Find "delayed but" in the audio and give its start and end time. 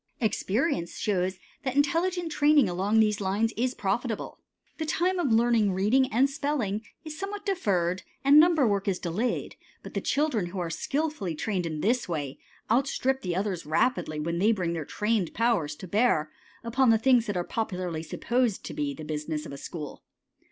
8.97-9.93